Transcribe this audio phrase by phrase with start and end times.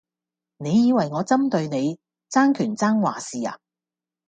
[0.57, 1.99] 你以為我針對你,
[2.31, 3.59] 爭權爭話事呀?